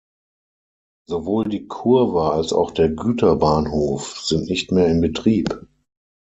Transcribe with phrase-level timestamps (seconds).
[1.07, 5.67] Sowohl die Kurve als auch der Güterbahnhof sind nicht mehr in Betrieb.